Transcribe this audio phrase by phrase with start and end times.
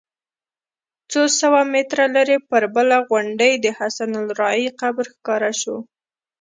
[1.11, 5.77] څو سوه متره لرې پر بله غونډۍ د حسن الراعي قبر ښکاره شو.